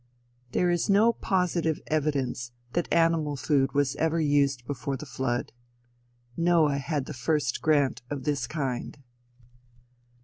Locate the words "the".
4.97-5.05, 7.05-7.13